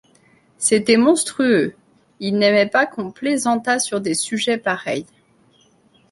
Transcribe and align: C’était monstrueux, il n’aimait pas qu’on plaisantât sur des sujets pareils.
C’était 0.57 0.97
monstrueux, 0.97 1.75
il 2.19 2.35
n’aimait 2.39 2.65
pas 2.67 2.87
qu’on 2.87 3.11
plaisantât 3.11 3.77
sur 3.77 4.01
des 4.01 4.15
sujets 4.15 4.57
pareils. 4.57 5.05